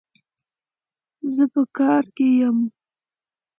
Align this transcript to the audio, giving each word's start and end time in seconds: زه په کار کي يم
زه 1.35 1.43
په 1.53 1.61
کار 1.77 2.03
کي 2.15 2.27
يم 2.39 2.57